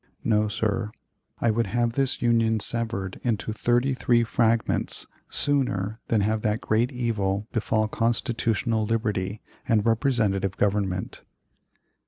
[0.23, 0.89] No, sir;
[1.39, 6.91] I would have this Union severed into thirty three fragments sooner than have that great
[6.91, 11.21] evil befall constitutional liberty and representative government.